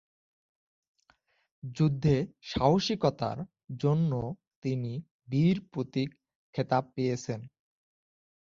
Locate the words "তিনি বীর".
4.63-5.57